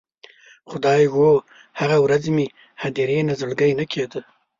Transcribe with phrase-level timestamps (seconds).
[0.69, 1.29] خدایږو،
[1.79, 2.45] هغه ورځ مې
[2.81, 4.19] هدیرې نه زړګی نه کیده